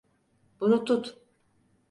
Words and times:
Bunu 0.59 0.85
tut. 0.85 1.21